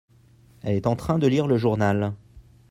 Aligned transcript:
elle 0.63 0.75
est 0.77 0.87
en 0.87 0.95
train 0.95 1.19
de 1.19 1.27
lire 1.27 1.45
le 1.45 1.57
journal. 1.59 2.15